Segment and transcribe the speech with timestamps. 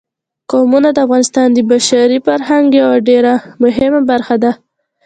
[0.51, 4.51] قومونه د افغانستان د بشري فرهنګ یوه ډېره مهمه برخه ده.